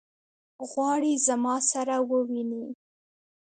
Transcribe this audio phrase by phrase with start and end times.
[0.69, 2.65] غواړي زما سره وویني.